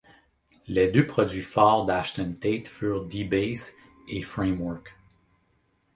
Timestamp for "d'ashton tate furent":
1.85-3.05